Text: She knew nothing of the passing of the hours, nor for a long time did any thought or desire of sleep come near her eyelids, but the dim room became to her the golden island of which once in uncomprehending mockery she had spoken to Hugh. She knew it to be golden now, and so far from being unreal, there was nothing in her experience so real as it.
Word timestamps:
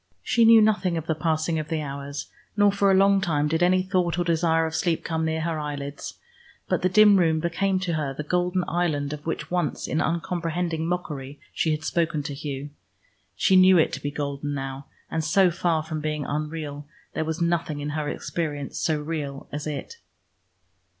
She 0.23 0.45
knew 0.45 0.63
nothing 0.63 0.97
of 0.97 1.05
the 1.05 1.13
passing 1.13 1.59
of 1.59 1.67
the 1.67 1.79
hours, 1.83 2.25
nor 2.57 2.71
for 2.71 2.89
a 2.89 2.95
long 2.95 3.21
time 3.21 3.47
did 3.47 3.61
any 3.61 3.83
thought 3.83 4.17
or 4.17 4.23
desire 4.25 4.65
of 4.65 4.73
sleep 4.73 5.03
come 5.03 5.25
near 5.25 5.41
her 5.41 5.59
eyelids, 5.59 6.17
but 6.67 6.81
the 6.81 6.89
dim 6.89 7.17
room 7.17 7.39
became 7.39 7.77
to 7.81 7.93
her 7.93 8.11
the 8.11 8.23
golden 8.23 8.63
island 8.67 9.13
of 9.13 9.23
which 9.27 9.51
once 9.51 9.85
in 9.87 10.01
uncomprehending 10.01 10.87
mockery 10.87 11.39
she 11.53 11.69
had 11.69 11.83
spoken 11.83 12.23
to 12.23 12.33
Hugh. 12.33 12.71
She 13.35 13.55
knew 13.55 13.77
it 13.77 13.93
to 13.93 14.01
be 14.01 14.09
golden 14.09 14.55
now, 14.55 14.87
and 15.11 15.23
so 15.23 15.51
far 15.51 15.83
from 15.83 16.01
being 16.01 16.25
unreal, 16.25 16.87
there 17.13 17.23
was 17.23 17.39
nothing 17.39 17.79
in 17.79 17.89
her 17.89 18.09
experience 18.09 18.79
so 18.79 18.99
real 18.99 19.47
as 19.51 19.67
it. 19.67 19.97